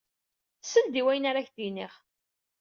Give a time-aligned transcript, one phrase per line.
[0.61, 1.93] Sel-d i wayen ara ak-d-iniɣ.